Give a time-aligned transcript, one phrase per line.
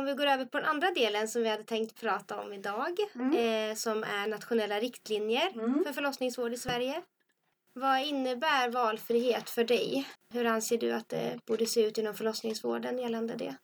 [0.00, 2.96] Om vi går över på den andra delen som vi hade tänkt prata om idag.
[3.14, 5.84] Eh, som är nationella riktlinjer Mm.
[5.84, 7.02] för förlossningsvård i Sverige.
[7.72, 10.08] Vad innebär valfrihet för dig?
[10.34, 13.54] Hur anser du att det borde se ut inom förlossningsvården gällande det?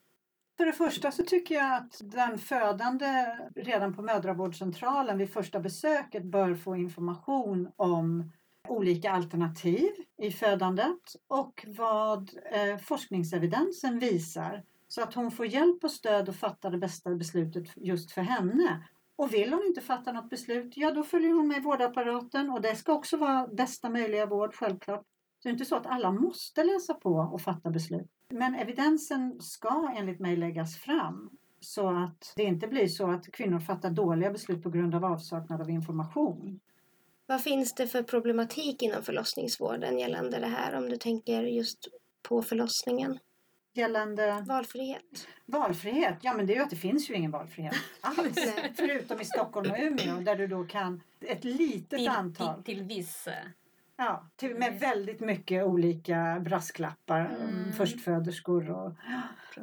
[0.57, 6.25] För det första så tycker jag att den födande redan på mödravårdscentralen vid första besöket
[6.25, 8.32] bör få information om
[8.68, 9.90] olika alternativ
[10.23, 14.62] i födandet och vad eh, forskningsevidensen visar.
[14.89, 18.89] Så att hon får hjälp och stöd att fatta det bästa beslutet just för henne.
[19.17, 22.61] Och vill hon inte fatta något beslut, ja då följer hon med i vårdapparaten och
[22.61, 25.04] det ska också vara bästa möjliga vård självklart.
[25.39, 28.11] Så det är inte så att alla måste läsa på och fatta beslut.
[28.29, 33.61] Men evidensen ska enligt mig läggas fram så att det inte blir så att kvinnor
[33.61, 36.61] fattar dåliga beslut på grund av avsaknad av information.
[37.27, 41.89] Vad finns det för problematik inom förlossningsvården gällande det här om du tänker just
[42.23, 43.19] på förlossningen?
[43.77, 45.29] Gällande Valfrihet.
[45.47, 48.39] valfrihet, ja men det är ju att det finns ju ingen valfrihet alls.
[48.77, 52.63] Förutom i Stockholm och Umeå där du då kan ett litet Till, antal.
[52.63, 53.27] till, till viss...
[53.27, 53.35] eh,
[53.99, 57.21] Ja, till, med väldigt mycket olika brasklappar.
[57.21, 57.73] Mm.
[57.73, 58.93] Förstföderskor och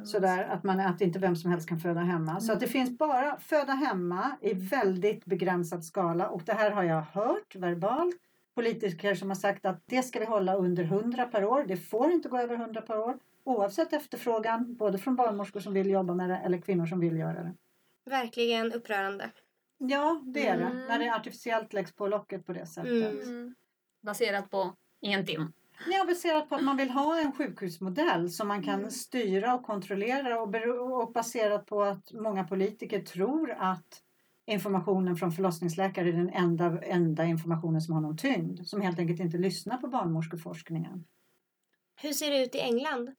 [0.06, 0.44] sådär.
[0.44, 2.40] Att, man, att inte vem som helst kan föda hemma.
[2.40, 6.28] Så att det finns bara föda hemma i väldigt begränsad skala.
[6.28, 8.14] Och det här har jag hört verbalt.
[8.54, 11.64] Politiker som har sagt att det ska vi hålla under 100 per år.
[11.68, 13.18] Det får inte gå över 100 per år.
[13.44, 14.76] Oavsett efterfrågan.
[14.76, 17.54] Både från barnmorskor som vill jobba med det eller kvinnor som vill göra det.
[18.04, 19.30] Verkligen upprörande.
[19.78, 20.64] Ja, det är det.
[20.64, 20.86] Mm.
[20.86, 23.24] När det artificiellt läggs på locket på det sättet.
[23.24, 23.54] Mm.
[24.02, 25.52] Baserat på ingenting.
[25.90, 30.40] Ja, baserat på att man vill ha en sjukhusmodell som man kan styra och kontrollera
[30.40, 30.54] och,
[31.02, 34.02] och baserat på att många politiker tror att
[34.46, 38.66] informationen från förlossningsläkare är den enda, enda informationen som har någon tyngd.
[38.66, 41.04] Som helt enkelt inte lyssnar på barnmorskeforskningen.
[42.02, 43.14] Hur ser det ut i England?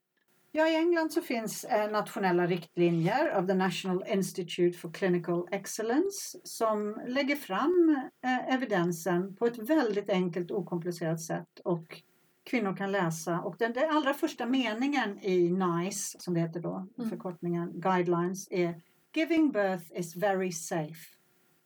[0.57, 6.39] Ja, i England så finns eh, nationella riktlinjer av The National Institute for Clinical Excellence
[6.43, 12.01] som lägger fram eh, evidensen på ett väldigt enkelt okomplicerat sätt och
[12.43, 13.41] kvinnor kan läsa.
[13.41, 18.81] Och den, den allra första meningen i NICE, som det heter då, förkortningen Guidelines, är
[19.16, 21.16] Giving birth is very safe.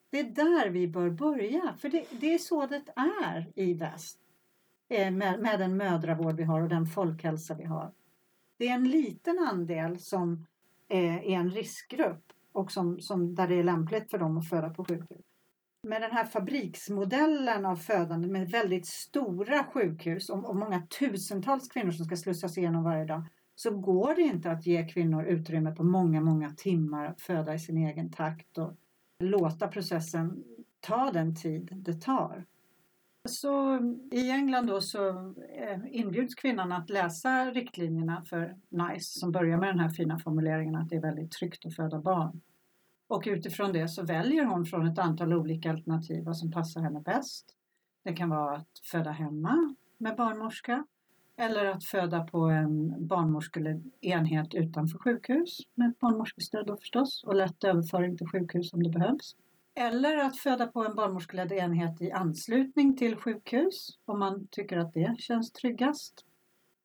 [0.09, 4.19] Det är där vi bör börja, för det, det är så det är i väst.
[4.89, 7.91] Eh, Med, med den mödravård vi har och den folkhälsa vi har.
[8.59, 10.45] Det är en liten andel som
[10.89, 14.69] eh, är en riskgrupp och som, som, där det är lämpligt för dem att föda
[14.69, 15.25] på sjukhus.
[15.83, 21.91] Med den här fabriksmodellen av födande med väldigt stora sjukhus och, och många tusentals kvinnor
[21.91, 23.23] som ska slussas igenom varje dag
[23.55, 27.59] så går det inte att ge kvinnor utrymme på många, många timmar att föda i
[27.59, 28.77] sin egen takt och
[29.19, 30.43] låta processen
[30.79, 32.45] ta den tid det tar.
[33.29, 33.79] Så
[34.12, 35.09] i England då så
[35.57, 40.75] eh, inbjuds kvinnan att läsa riktlinjerna för NICE som börjar med den här fina formuleringen
[40.75, 42.41] att det är väldigt tryggt att föda barn.
[43.07, 47.01] Och utifrån det så väljer hon från ett antal olika alternativ vad som passar henne
[47.01, 47.56] bäst.
[48.03, 50.85] Det kan vara att föda hemma med barnmorska
[51.38, 58.18] eller att föda på en barnmorskeenhet utanför sjukhus med barnmorskestöd då förstås och lätt överföring
[58.18, 59.35] till sjukhus om det behövs.
[59.79, 64.94] Eller att föda på en barnmorskeledd enhet i anslutning till sjukhus om man tycker att
[64.94, 66.25] det känns tryggast.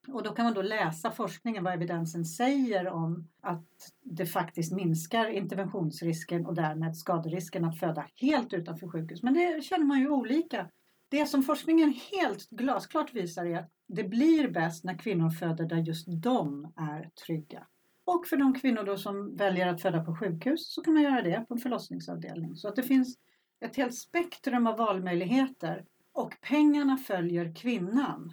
[0.09, 3.66] Och då kan man då läsa forskningen, vad evidensen säger om att
[4.03, 9.22] det faktiskt minskar interventionsrisken och därmed skaderisken att föda helt utanför sjukhus.
[9.22, 10.71] Men det känner man ju olika.
[11.09, 15.77] Det som forskningen helt glasklart visar är att det blir bäst när kvinnor föder där
[15.77, 17.66] just de är trygga.
[18.04, 21.22] Och för de kvinnor då som väljer att föda på sjukhus så kan man göra
[21.22, 22.56] det på en förlossningsavdelning.
[22.56, 23.19] Så att det finns
[23.60, 28.32] ett helt spektrum av valmöjligheter och pengarna följer kvinnan.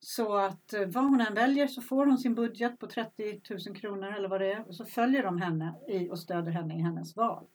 [0.00, 3.76] Så att eh, vad hon än väljer så får hon sin budget på 30 000
[3.76, 6.80] kronor eller vad det är och så följer de henne i och stöder henne i
[6.80, 7.46] hennes val.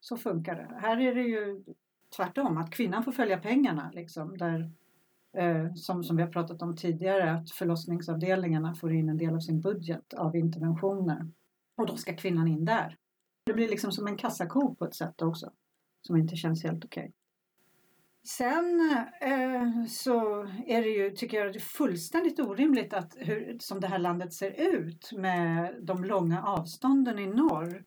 [0.00, 0.80] Så funkar det.
[0.80, 1.64] Här är det ju
[2.16, 4.38] tvärtom, att kvinnan får följa pengarna liksom.
[4.38, 4.70] Där,
[5.74, 9.60] som, som vi har pratat om tidigare, att förlossningsavdelningarna får in en del av sin
[9.60, 11.30] budget av interventioner.
[11.76, 12.96] Och då ska kvinnan in där.
[13.46, 15.52] Det blir liksom som en kassako på ett sätt också.
[16.06, 17.12] Som inte känns helt okej.
[18.26, 18.90] Sen
[19.20, 23.86] eh, så är det ju, tycker jag, det är fullständigt orimligt att hur, som det
[23.86, 27.84] här landet ser ut med de långa avstånden i norr.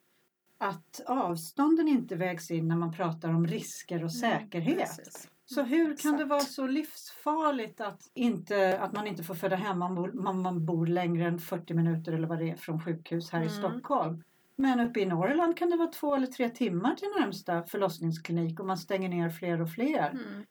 [0.57, 4.77] Att avstånden inte vägs in när man pratar om risker och säkerhet.
[4.77, 5.29] precis.
[5.49, 9.85] Så hur kan det vara så livsfarligt att, inte, att man inte får föda hemma
[9.85, 13.39] om man man bor längre än 40 minuter eller vad det är från sjukhus här
[13.41, 13.57] i Mm.
[13.57, 14.23] Stockholm.
[14.55, 18.65] Men uppe i Norrland kan det vara två eller tre timmar till närmsta förlossningsklinik och
[18.65, 20.09] man stänger ner fler och fler.
[20.09, 20.45] Mm.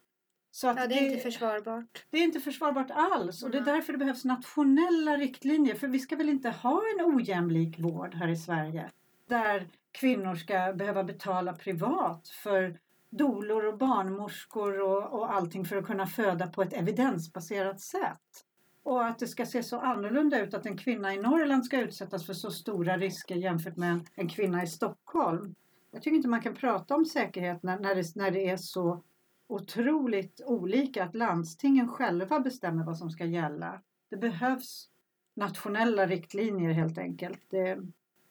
[0.51, 2.05] Så att Ja, det är inte försvarbart.
[2.11, 3.75] det är inte försvarbart alls och det är Nej.
[3.75, 5.75] därför det behövs nationella riktlinjer.
[5.75, 8.91] För vi ska väl inte ha en ojämlik vård här i Sverige?
[9.29, 12.79] där kvinnor ska behöva betala privat för
[13.19, 18.45] dolor och barnmorskor och, och allting för att kunna föda på ett evidensbaserat sätt.
[18.83, 22.27] Och att det ska se så annorlunda ut att en kvinna i Norrland ska utsättas
[22.27, 25.55] för så stora risker jämfört med en, en kvinna i Stockholm.
[25.91, 29.03] Jag tycker inte man kan prata om säkerhet när, när, det, när det är så
[29.49, 33.83] otroligt olika att landstingen själva bestämmer vad som ska gälla.
[34.11, 34.89] Det behövs
[35.37, 37.41] nationella riktlinjer helt enkelt.
[37.51, 37.79] Det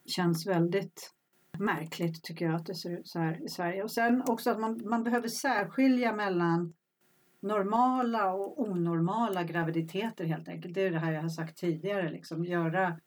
[0.05, 1.14] känns väldigt
[1.59, 3.83] märkligt tycker jag att det ser ut så här i Sverige.
[3.83, 6.73] Och sen också att man, man behöver särskilja mellan
[7.39, 10.73] normala och onormala graviditeter helt enkelt.
[10.73, 12.99] Det är det här jag har sagt tidigare, liksom göra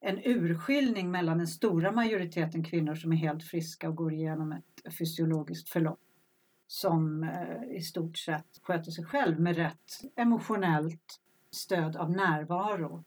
[0.00, 4.96] en urskiljning mellan den stora majoriteten kvinnor som är helt friska och går igenom ett
[4.98, 6.00] fysiologiskt förlopp
[6.66, 11.20] som eh, i stort sett sköter sig själv med rätt emotionellt
[11.50, 13.04] stöd av närvaro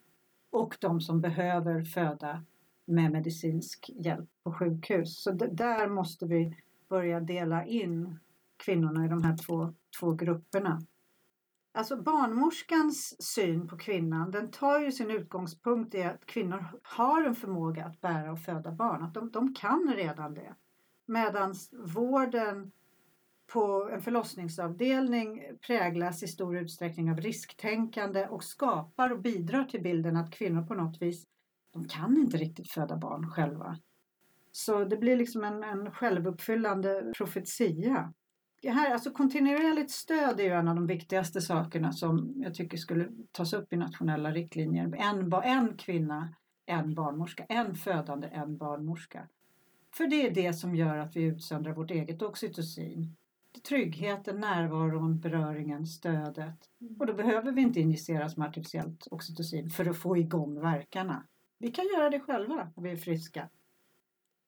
[0.49, 2.45] och de som behöver föda
[2.89, 5.23] med medicinsk hjälp på sjukhus.
[5.23, 6.55] Så där måste vi
[6.89, 8.19] börja dela in
[8.57, 10.81] kvinnorna i de här två, två grupperna.
[11.71, 17.35] Alltså barnmorskans syn på kvinnan den tar ju sin utgångspunkt i att kvinnor har en
[17.35, 19.03] förmåga att bära och föda barn.
[19.03, 20.55] Att de, de kan redan det.
[21.05, 22.71] Medan vården
[23.47, 30.17] på en förlossningsavdelning präglas i stor utsträckning av risktänkande och skapar och bidrar till bilden
[30.17, 31.25] att kvinnor på något vis
[31.71, 33.77] de kan inte riktigt föda barn själva.
[34.51, 38.13] Så det blir liksom en, en självuppfyllande profetia.
[38.61, 42.77] Det här, alltså kontinuerligt stöd är ju en av de viktigaste sakerna som jag tycker
[42.77, 44.95] skulle tas upp i nationella riktlinjer.
[44.95, 46.35] En, en kvinna,
[46.65, 49.27] en barnmorska, en födande, en barnmorska.
[49.95, 53.15] För det är det som gör att vi utsöndrar vårt eget oxytocin.
[53.69, 56.69] Tryggheten, närvaron, beröringen, stödet.
[56.99, 61.25] Och då behöver vi inte injiceras med artificiellt oxytocin för att få igång verkarna.
[61.59, 63.49] Vi kan göra det själva när vi är friska.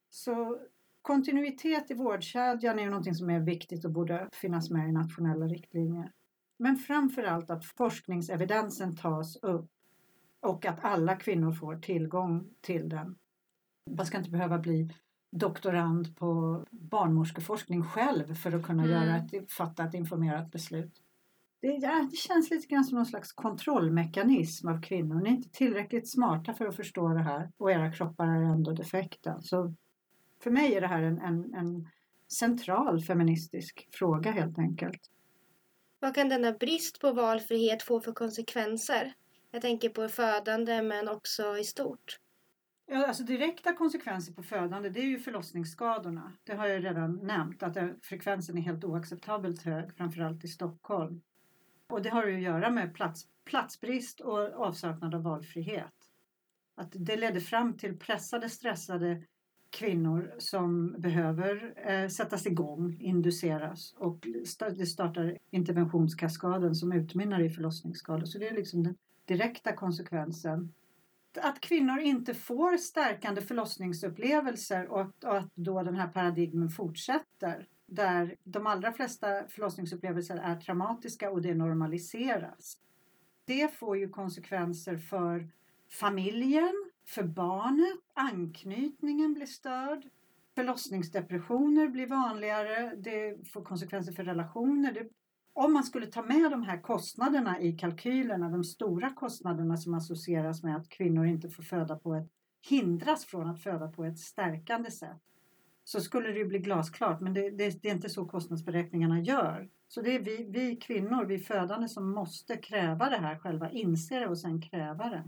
[0.10, 0.60] Så
[1.02, 6.12] kontinuitet i vårdkedjan är någonting som är viktigt och borde finnas med i nationella riktlinjer.
[6.58, 9.70] Men framför allt att forskningsevidensen tas upp
[10.40, 13.16] och att alla kvinnor får tillgång till den.
[13.90, 14.90] Man ska inte behöva bli
[15.32, 18.96] doktorand på barnmorskeforskning själv för att kunna mm.
[18.96, 21.02] göra ett, fatta ett informerat beslut.
[21.62, 25.22] Det, ja, det känns lite grann som någon slags kontrollmekanism av kvinnor.
[25.22, 28.72] Ni är inte tillräckligt smarta för att förstå det här och era kroppar är ändå
[28.72, 29.42] defekta.
[29.42, 29.74] Så
[30.44, 31.90] för mig är det här en, en, en
[32.32, 35.02] central feministisk fråga helt enkelt.
[36.00, 39.14] Vad kan denna brist på valfrihet få för konsekvenser?
[39.52, 42.20] Jag tänker på födande men också i stort.
[42.86, 46.34] Ja, alltså direkta konsekvenser på födande det är ju förlossningsskadorna.
[46.44, 51.22] Det har jag redan nämnt att frekvensen är helt oacceptabelt hög, framförallt i Stockholm.
[51.92, 55.94] Och det har ju att göra med plats, platsbrist och avsaknad av valfrihet.
[56.76, 59.24] Att det ledde fram till pressade, stressade
[59.70, 64.28] kvinnor som behöver eh, sättas igång, induceras och
[64.78, 68.26] det startar interventionskaskaden som utmynnar i förlossningsskador.
[68.26, 68.96] Så det är liksom den
[69.26, 70.74] direkta konsekvensen.
[71.42, 77.68] Att kvinnor inte får stärkande förlossningsupplevelser och att, och att då den här paradigmen fortsätter
[77.92, 82.78] där de allra flesta förlossningsupplevelser är traumatiska och det normaliseras.
[83.46, 85.50] Det får ju konsekvenser för
[85.90, 90.10] familjen, för barnet, anknytningen blir störd.
[90.56, 94.94] Förlossningsdepressioner blir vanligare, det får konsekvenser för relationer.
[94.94, 95.10] Det,
[95.54, 100.64] om man skulle ta med de här kostnaderna i kalkylerna, de stora kostnaderna som associeras
[100.64, 102.28] med att kvinnor inte får föda på ett,
[102.70, 105.22] hindras från att föda på ett stärkande sätt,
[105.92, 107.22] så skulle det ju bli glasklart.
[107.22, 109.70] Men det, det, det, är inte så kostnadsberäkningarna gör.
[109.88, 114.20] Så det är vi, vi kvinnor, vi födande som måste kräva det här själva, inse
[114.20, 115.24] det och sen kräva det.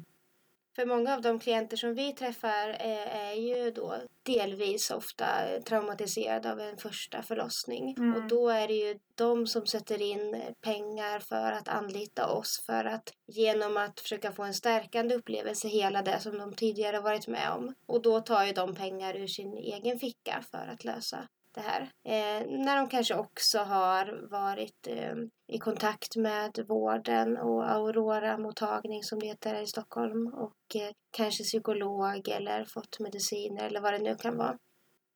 [0.76, 5.26] För många av de klienter som vi träffar är, är ju då delvis ofta
[5.66, 7.96] traumatiserade av en första förlossning.
[7.98, 8.16] Mm.
[8.16, 12.86] Och då är det ju de som sätter in pengar för att anlita oss för
[12.86, 17.52] att genom att försöka få en stärkande upplevelse hela det som de tidigare varit med
[17.52, 17.74] om.
[17.86, 21.82] Och då tar ju de pengar ur sin egen ficka för att lösa det här.
[21.82, 25.16] Eh, när de kanske också har varit eh,
[25.48, 32.28] i kontakt med vården och Aurora-mottagning som det heter i Stockholm och eh, kanske psykolog
[32.28, 34.58] eller fått mediciner eller vad det nu kan vara.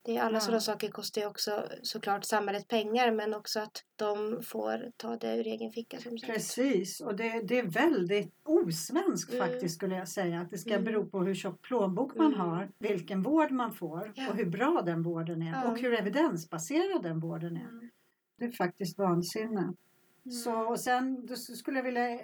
[0.08, 0.40] Det är alla ja.
[0.40, 5.36] sådana saker kostar ju också såklart samhället pengar men också att de får ta det
[5.36, 5.98] ur egen ficka.
[5.98, 9.48] Som Precis och det, det är väldigt osvenskt mm.
[9.48, 10.40] faktiskt skulle jag säga.
[10.40, 10.84] Att det ska mm.
[10.84, 12.40] bero på hur tjock plånbok man mm.
[12.40, 14.30] har, vilken vård man får ja.
[14.30, 15.70] och hur bra den vården är ja.
[15.70, 17.68] och hur evidensbaserad den vården är.
[17.68, 17.90] Mm.
[18.38, 19.60] Det är faktiskt vansinne.
[19.60, 19.74] Mm.
[20.30, 22.20] Så och sen skulle jag vilja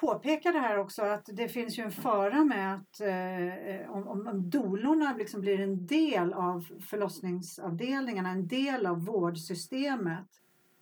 [0.00, 4.50] påpeka det här också att det finns ju en fara med att eh, om, om,
[4.50, 10.26] dolorna liksom blir en del av förlossningsavdelningarna, en del av vårdsystemet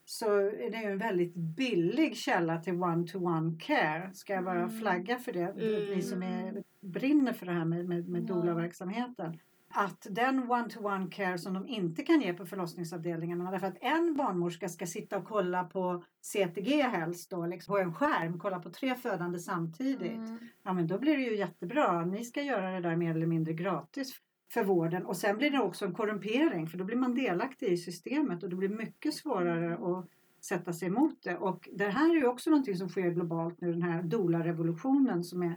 [0.05, 4.11] så är det ju en väldigt billig källa till one-to-one care.
[4.15, 4.79] Ska jag bara Mm.
[4.81, 5.41] flagga för det?
[5.49, 5.95] Mm.
[5.95, 8.35] Ni som är, brinner för det här med, med, med Ja.
[8.35, 9.39] doula-verksamheten.
[9.79, 14.69] Att den one-to-one care som de inte kan ge på förlossningsavdelningarna därför att en barnmorska
[14.69, 18.95] ska sitta och kolla på CTG helst då, liksom, på en skärm, kolla på tre
[18.95, 20.29] födande samtidigt.
[20.29, 20.39] Mm.
[20.63, 22.05] Ja men då blir det ju jättebra.
[22.05, 24.15] Ni ska göra det där mer eller mindre gratis
[24.53, 25.07] för vården.
[25.07, 28.51] Och sen blir det också en korrumpering för då blir man delaktig i systemet och
[28.51, 30.09] det blir mycket svårare att
[30.41, 31.37] sätta sig emot det.
[31.37, 35.43] Och det här är ju också någonting som sker globalt nu, den här doula-revolutionen som
[35.43, 35.57] är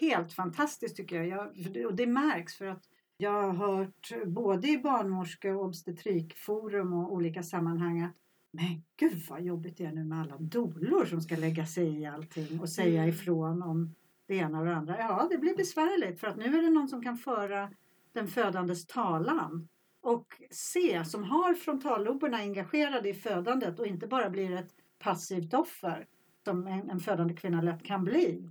[0.00, 1.50] helt fantastisk tycker jag.
[1.54, 1.86] jag.
[1.86, 2.82] Och det märks för att
[3.16, 8.14] jag har hört både i barnmorske och obstetrikforum och olika sammanhang att
[8.50, 12.06] men gud vad jobbigt det är nu med alla dolor som ska lägga sig i
[12.06, 13.08] allting och säga Mm.
[13.14, 13.94] ifrån om
[14.26, 14.98] det ena och det andra.
[14.98, 17.70] Ja, det blir besvärligt för att nu är det någon som kan föra
[18.12, 19.68] den födandes talan
[20.00, 26.06] och se, som har frontalloberna engagerade i födandet och inte bara blir ett passivt offer
[26.44, 28.50] som en, en födande kvinna lätt kan bli.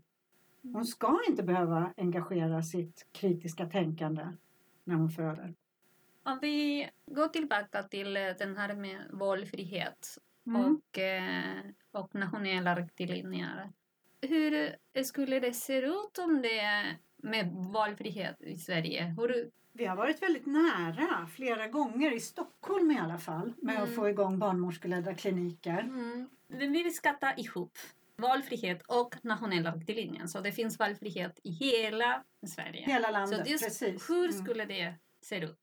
[0.74, 4.28] Hon ska inte behöva engagera sitt kritiska tänkande
[4.86, 5.54] när hon föder.
[6.24, 10.62] Om vi går tillbaka till eh, den här med valfrihet Mm.
[10.76, 11.60] och, eh,
[11.92, 13.70] och nationella riktlinjer.
[14.22, 19.16] Hur skulle det se ut om det med valfrihet i Sverige?
[19.18, 23.84] Hur, Vi har varit väldigt nära flera gånger i Stockholm i alla fall med att
[23.84, 23.96] Mm.
[23.96, 25.80] få igång barnmorskeledda kliniker.
[25.80, 26.30] mm.
[26.48, 27.78] Vi ska ta ihop
[28.18, 30.26] valfrihet och nationella riktlinjer.
[30.28, 32.86] Så det finns valfrihet i hela Sverige.
[32.86, 34.10] Hela landet, så just precis.
[34.10, 34.44] hur Mm.
[34.46, 35.58] skulle det se ut?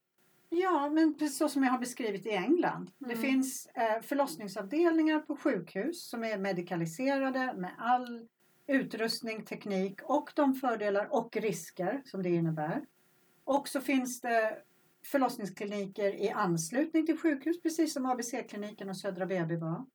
[0.49, 2.91] Ja, men precis så som jag har beskrivit i England.
[2.97, 3.17] Det Mm.
[3.21, 8.27] finns eh, förlossningsavdelningar på sjukhus som är medikaliserade med all
[8.67, 12.85] utrustning, teknik och de fördelar och risker som det innebär.
[13.43, 14.57] Och så finns det
[15.05, 19.85] förlossningskliniker i anslutning till sjukhus, precis som ABC-kliniken och Södra BB var.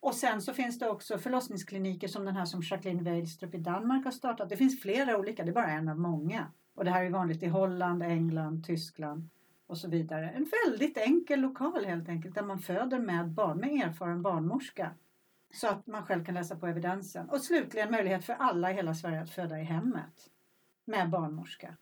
[0.00, 4.04] Och sen så finns det också förlossningskliniker som den här som Jacqueline Weilstrup i Danmark
[4.04, 4.48] har startat.
[4.48, 6.46] Det finns flera olika, det är bara en av många.
[6.74, 9.28] Och det här är vanligt i Holland, England, Tyskland
[9.66, 10.30] och så vidare.
[10.30, 14.90] En väldigt enkel lokal helt enkelt där man föder med barn med erfaren barnmorska.
[15.54, 17.28] Så att man själv kan läsa på evidensen.
[17.28, 20.30] Och slutligen möjlighet för alla i hela Sverige att föda i hemmet
[20.84, 21.76] med barnmorska.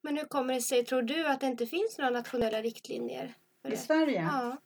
[0.00, 3.34] Men hur kommer det sig, tror du, att det inte finns några nationella riktlinjer?
[3.68, 3.76] I?
[3.76, 4.22] Sverige?
[4.22, 4.56] Ja.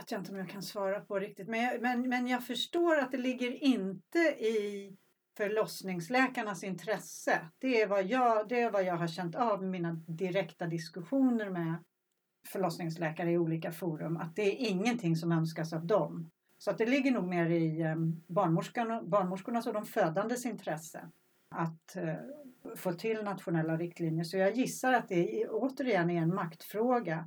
[0.00, 1.48] Det vet jag inte om jag kan svara på riktigt.
[1.48, 4.96] Men jag, men, men jag förstår att det ligger inte i
[5.36, 7.40] förlossningsläkarnas intresse.
[7.58, 11.50] Det är, vad jag, det är vad jag har känt av i mina direkta diskussioner
[11.50, 11.74] med
[12.48, 14.16] förlossningsläkare i olika forum.
[14.16, 16.30] Att det är ingenting som önskas av dem.
[16.58, 21.10] Så att det ligger nog mer i ehm, barnmorskornas och de födandes intresse
[21.50, 22.14] att eh,
[22.76, 24.24] få till nationella riktlinjer.
[24.24, 27.26] Så jag gissar att det återigen är en maktfråga.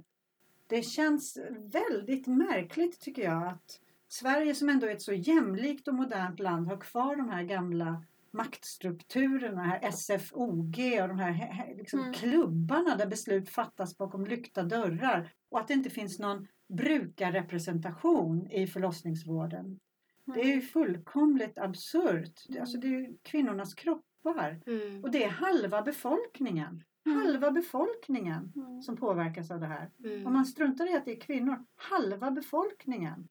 [0.74, 1.38] Det känns
[1.72, 6.68] väldigt märkligt tycker jag att Sverige som ändå är ett så jämlikt och modernt land
[6.68, 12.14] har kvar de här gamla maktstrukturerna, här SFOG och de här liksom Mm.
[12.14, 18.68] klubbarna där beslut fattas bakom lyckta dörrar och att det inte finns någon brukarrepresentation i
[18.68, 19.80] förlossningsvården.
[20.26, 22.46] Det är ju fullkomligt absurt.
[22.50, 25.04] Det- Alltså det är ju kvinnornas kroppar Mm.
[25.04, 26.84] och det är halva befolkningen.
[27.06, 27.18] Mm.
[27.18, 28.82] Halva befolkningen Mm.
[28.82, 29.90] som påverkas av det här.
[30.04, 30.28] Mm.
[30.28, 33.28] Om man struntar i att det är kvinnor, halva befolkningen.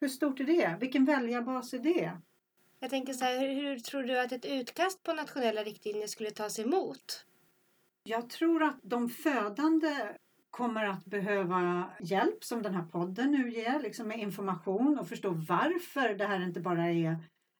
[0.00, 0.76] Hur stort är det?
[0.80, 2.12] Vilken väljarbas är det?
[2.80, 6.30] Jag tänker så här, hur, hur tror du att ett utkast på nationella riktlinjer skulle
[6.30, 7.24] tas emot?
[8.02, 9.88] Jag tror att de födande
[10.50, 15.30] kommer att behöva hjälp som den här podden nu ger, liksom med information och förstå
[15.30, 17.16] varför det här inte bara är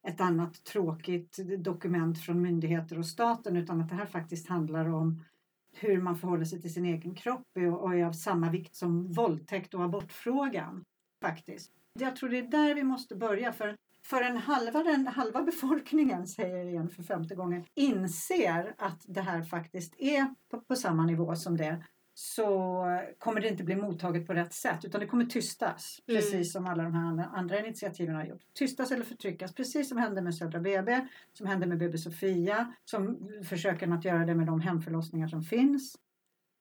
[0.09, 5.25] ett annat tråkigt dokument från myndigheter och staten utan att det här faktiskt handlar om
[5.73, 7.47] hur man förhåller sig till sin egen kropp
[7.81, 10.85] och är av samma vikt som våldtäkt och abortfrågan.
[11.23, 11.73] Faktiskt.
[11.93, 16.27] Jag tror det är där vi måste börja för för en halva, den halva befolkningen,
[16.27, 21.07] säger jag igen för femte gången, inser att det här faktiskt är på, på samma
[21.07, 21.85] nivå som det
[22.21, 22.85] så
[23.19, 26.03] kommer det inte bli mottaget på rätt sätt utan det kommer tystas.
[26.07, 26.21] Mm.
[26.21, 28.43] Precis som alla de här andra, initiativen har gjort.
[28.55, 29.55] Tystas eller förtryckas.
[29.55, 34.27] Precis som hände med Södra BB, som hände med BB Sofia, som försöker att göra
[34.27, 35.99] det med de hemförlossningar som finns.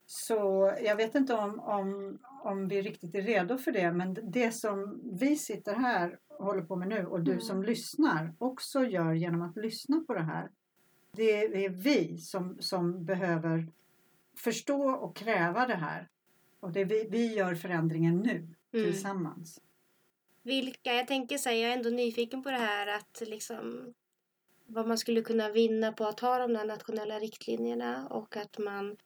[0.05, 4.51] Så jag vet inte om, om, om vi riktigt är redo för det men det
[4.51, 7.41] som vi sitter här och håller på med nu och du Mm.
[7.41, 10.49] som lyssnar också gör genom att lyssna på det här.
[11.11, 13.67] Det är vi som, som behöver
[14.37, 16.09] förstå och kräva det här.
[16.59, 18.91] Och det vi, vi gör förändringen nu Mm.
[18.91, 19.61] tillsammans.
[20.43, 23.93] Vilka, jag tänker säga, jag är ändå nyfiken på det här att liksom
[24.65, 28.97] vad man skulle kunna vinna på att ha de där nationella riktlinjerna och att man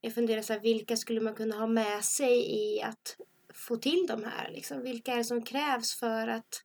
[0.00, 3.16] jag funderar så här, vilka skulle man kunna ha med sig i att
[3.54, 4.50] få till de här?
[4.50, 6.64] Liksom, vilka är det som krävs för att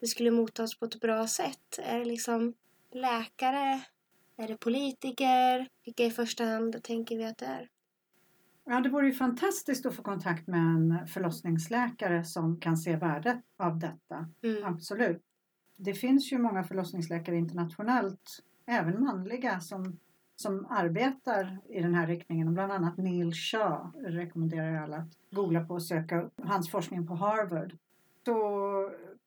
[0.00, 1.78] det skulle mottas på ett bra sätt?
[1.78, 2.54] Är det liksom
[2.90, 3.80] läkare?
[4.42, 5.68] Är det politiker?
[5.84, 7.68] Vilka i första hand tänker vi att det är?
[8.64, 13.38] Ja, det vore ju fantastiskt att få kontakt med en förlossningsläkare som kan se värdet
[13.56, 14.30] av detta.
[14.42, 14.64] Mm.
[14.64, 15.22] Absolut.
[15.76, 19.98] Det finns ju många förlossningsläkare internationellt, även manliga, som,
[20.36, 22.54] som arbetar i den här riktningen.
[22.54, 27.14] Bland annat Neil Shah rekommenderar jag alla att googla på och söka hans forskning på
[27.14, 27.76] Harvard.
[28.24, 28.34] Så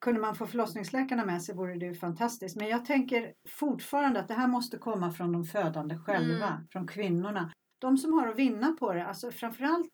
[0.06, 2.56] kunde man få förlossningsläkarna med sig vore det ju fantastiskt.
[2.56, 6.68] Men jag tänker fortfarande att det här måste komma från de födande själva, Mm.
[6.72, 7.54] från kvinnorna.
[7.80, 9.92] De som har att vinna på det, alltså framförallt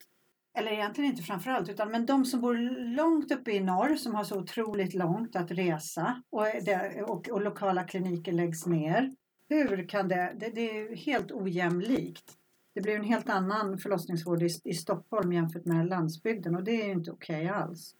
[0.57, 2.55] eller egentligen inte framförallt, utan men de som bor
[2.95, 7.41] långt uppe i norr som har så otroligt långt att resa och, det, och, och
[7.41, 9.15] lokala kliniker läggs ner.
[9.49, 12.33] Hur kan det, det, det är ju helt ojämlikt.
[12.75, 16.85] Det blir en helt annan förlossningsvård i, i Stockholm jämfört med landsbygden och det är
[16.85, 17.95] ju inte okej alls.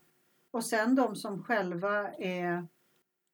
[0.52, 2.68] Och sen de som själva är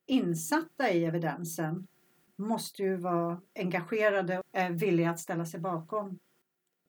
[0.05, 1.87] insatta i evidensen
[2.35, 4.45] måste ju vara engagerade och
[4.81, 6.19] villiga att ställa sig bakom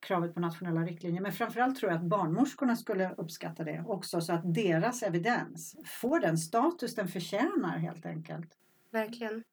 [0.00, 1.22] kravet på nationella riktlinjer.
[1.22, 6.20] Men framförallt tror jag att barnmorskorna skulle uppskatta det också så att deras evidens får
[6.20, 8.58] den status den förtjänar helt enkelt.
[8.90, 9.44] Verkligen.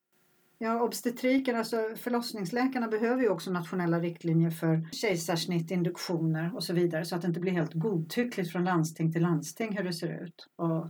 [0.58, 7.06] Ja, obstetriken, alltså förlossningsläkarna behöver ju också nationella riktlinjer för kejsarsnitt, induktioner och så vidare
[7.06, 10.48] så att det inte blir helt godtyckligt från landsting till landsting hur det ser ut.
[10.56, 10.88] Och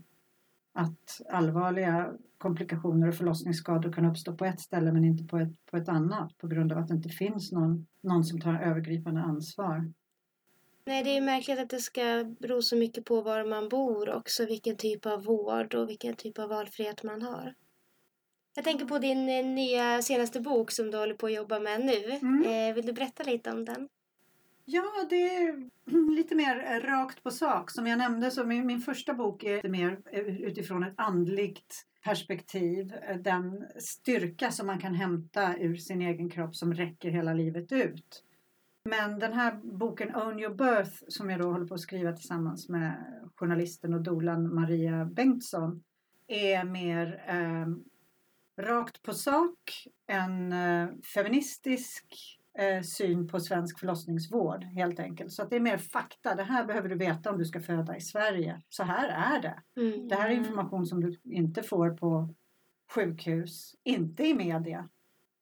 [0.74, 5.78] att allvarliga komplikationer och förlossningsskador kan uppstå på ett ställe men inte på ett, på
[5.78, 9.94] ett annat på grund av att det inte finns någon, någon som tar övergripande ansvar.
[10.86, 14.10] Nej, det är ju märkligt att det ska bero så mycket på var man bor
[14.10, 17.54] också, vilken typ av vård och vilken typ av valfrihet man har.
[18.56, 21.86] Jag tänker på din eh, nya senaste bok som du håller på att jobba med
[21.86, 22.12] nu.
[22.12, 22.70] Mm.
[22.70, 23.90] Eh, vill du berätta lite om den?
[24.66, 25.70] Ja, det är
[26.16, 27.72] lite mer rakt på sak.
[27.72, 30.00] Som jag nämnde så min, min första bok är lite mer
[30.40, 32.94] utifrån ett andligt perspektiv.
[33.20, 38.24] Den styrka som man kan hämta ur sin egen kropp som räcker hela livet ut.
[38.90, 42.70] Men den här boken Own your birth som jag då håller på att skriva tillsammans
[42.70, 45.84] med journalisten och dolan Maria Bengtsson
[46.28, 47.95] är mer eh,
[48.58, 55.32] rakt på sak, en eh, feministisk eh, syn på svensk förlossningsvård helt enkelt.
[55.32, 56.36] Så att det är mer fakta.
[56.36, 58.62] Det här behöver du veta om du ska föda i Sverige.
[58.70, 59.82] Så här är det.
[59.82, 60.08] Mm.
[60.08, 62.30] Det här är information som du inte får på
[62.92, 64.90] sjukhus, inte i media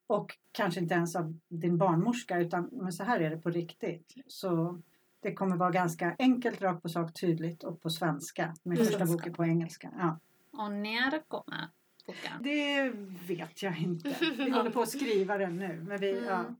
[0.07, 4.13] och kanske inte ens av din barnmorska utan men så här är det på riktigt.
[4.27, 4.81] Så
[5.19, 8.55] det kommer vara ganska enkelt, rakt på sak, tydligt och på svenska.
[8.63, 8.87] Min Mm.
[8.87, 9.91] första bok är på engelska.
[9.97, 10.19] Ja.
[10.63, 11.69] Och när kommer
[12.05, 12.43] boken?
[12.43, 12.89] Det
[13.35, 14.15] vet jag inte.
[14.37, 15.83] Vi håller på att skriva den nu.
[15.87, 16.39] Men vi, ja.
[16.39, 16.55] Mm.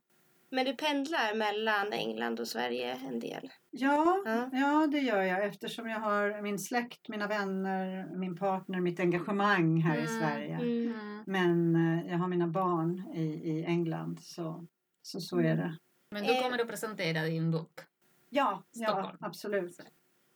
[0.50, 3.52] Men du pendlar mellan England och Sverige en del.
[3.72, 4.50] Ja, Ja.
[4.54, 9.82] ja, det gör jag eftersom jag har min släkt, mina vänner, min partner, mitt engagemang
[9.82, 10.56] här i Mm, Sverige.
[10.56, 10.94] Mm.
[10.94, 11.24] Mm.
[11.26, 14.66] Men eh, jag har mina barn i, i England så,
[15.02, 15.78] så så är det.
[16.12, 17.80] Men du kommer att presentera din bok.
[18.30, 19.18] Ja, ja Stockholm.
[19.20, 19.80] absolut.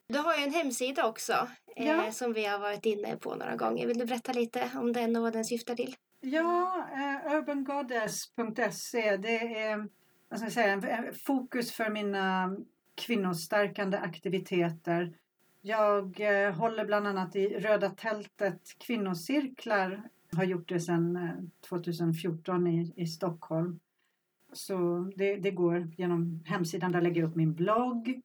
[0.10, 2.12] Du har ju en hemsida också eh, Ja.
[2.12, 3.88] som vi har varit inne på några gånger.
[3.88, 5.96] Vill du berätta lite om den och vad den syftar till?
[6.20, 9.88] Ja, eh, urbangoddess.se det är
[10.30, 12.56] vad ska jag säga, fokus för mina
[12.96, 15.14] kvinnostärkande aktiviteter.
[15.62, 20.10] Jag eh, håller bland annat i Röda tältet kvinnocirklar.
[20.36, 23.80] Har gjort det sedan eh, 2014 i, i Stockholm.
[24.54, 28.22] Så det, det går genom hemsidan där lägger jag upp min blogg.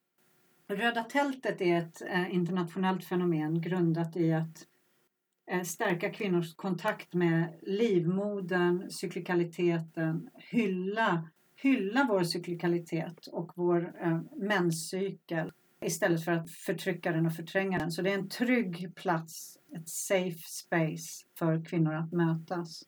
[0.67, 4.67] Röda tältet är ett eh, internationellt fenomen grundat i att
[5.51, 15.51] eh, stärka kvinnors kontakt med livmodern, cyklikaliteten, hylla, hylla vår cyklikalitet och vår eh, menscykel
[15.81, 17.91] istället för att förtrycka den och förtränga den.
[17.91, 22.83] Så det är en trygg plats, ett safe space för kvinnor att mötas.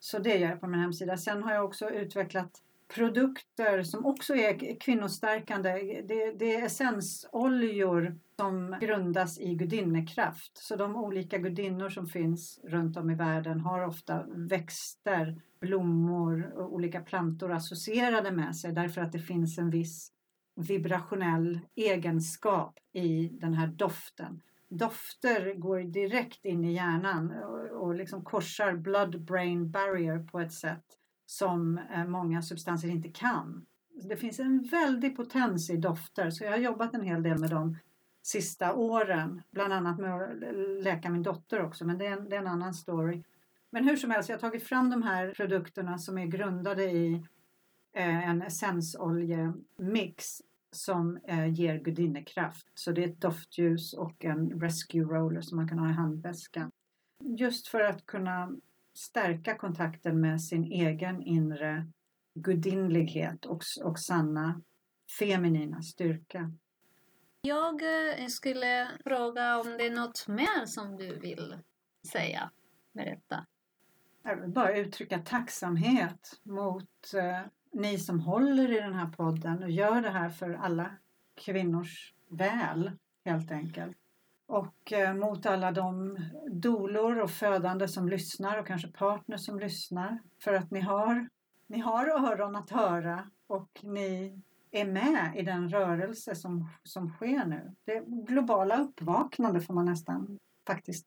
[0.00, 1.16] Så det gör jag på min hemsida.
[1.16, 5.70] Sen har jag också utvecklat produkter som också är kvinnostärkande.
[6.08, 10.52] Det, det är essensoljor som grundas i gudinnekraft.
[10.54, 16.74] Så de olika gudinnor som finns runt om i världen har ofta växter, blommor och
[16.74, 20.12] olika plantor associerade med sig därför att det finns en viss
[20.56, 24.42] vibrationell egenskap i den här doften.
[24.68, 30.84] Dofter går direkt in i hjärnan och, och liksom korsar blood-brain barrier på ett sätt
[31.30, 33.66] som eh, många substanser inte kan.
[34.02, 37.50] Det finns en väldig potens i dofter så jag har jobbat en hel del med
[37.50, 37.76] dem
[38.22, 39.42] sista åren.
[39.50, 42.46] Bland annat med att läka min dotter också men det är en, det är en
[42.46, 43.22] annan story.
[43.70, 47.14] Men hur som helst, jag har tagit fram de här produkterna som är grundade i
[47.92, 52.66] eh, en essensoljemix som eh, ger gudinnekraft.
[52.74, 56.70] Så det är ett doftljus och en rescue roller som man kan ha i handväskan.
[57.20, 58.52] Just för att kunna
[58.98, 61.86] stärka kontakten med sin egen inre
[62.34, 64.62] gudinnlighet och, och sanna
[65.18, 66.52] feminina styrka.
[67.40, 71.58] Jag eh, skulle fråga om det är något mer som du vill
[72.12, 72.50] säga,
[72.92, 73.46] berätta.
[74.22, 77.40] Jag vill bara uttrycka tacksamhet mot eh,
[77.72, 80.96] ni som håller i den här podden och gör det här för alla
[81.34, 82.92] kvinnors väl,
[83.24, 83.97] helt enkelt.
[84.48, 86.18] Och eh, mot alla de
[86.50, 90.18] dolor och födande som lyssnar och kanske partner som lyssnar.
[90.44, 91.28] För att ni har,
[91.66, 97.44] ni har öron att höra och ni är med i den rörelse som, som sker
[97.46, 97.74] nu.
[97.84, 101.06] Det globala uppvaknande får man nästan faktiskt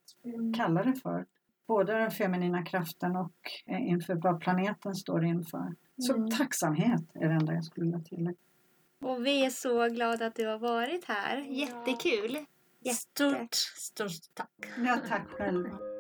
[0.58, 1.26] kalla det för.
[1.68, 3.34] Både den feminina kraften och
[3.66, 5.76] eh, inför vad planeten står inför.
[5.98, 6.30] Så Mm.
[6.32, 8.38] tacksamhet är det enda jag skulle vilja tillägga.
[9.02, 11.38] Och vi är så glada att du har varit här.
[11.38, 12.46] Jättekul!
[12.84, 13.00] Jätte.
[13.00, 14.50] Stort, stort tack.
[14.86, 15.91] Ja, tack själv.